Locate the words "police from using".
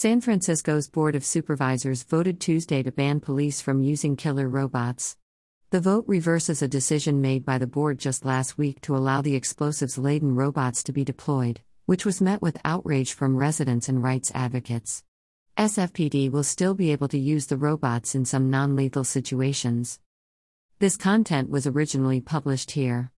3.18-4.14